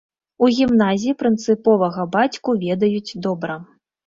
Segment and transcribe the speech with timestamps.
[0.45, 3.61] У гімназіі прынцыповага бацьку ведаюць добра.